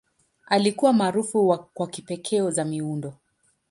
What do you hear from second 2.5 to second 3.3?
za miundo.